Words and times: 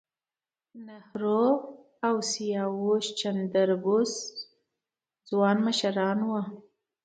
نهرو 0.85 1.43
او 2.07 2.15
سبهاش 2.31 3.05
چندر 3.19 3.69
بوس 3.83 4.13
ځوان 5.29 5.57
مشران 5.67 6.19
وو. 6.27 6.41